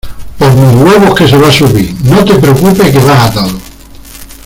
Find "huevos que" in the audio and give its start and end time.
0.81-1.27